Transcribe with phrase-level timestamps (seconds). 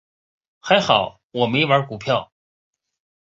[0.59, 2.31] 还好我没玩股票。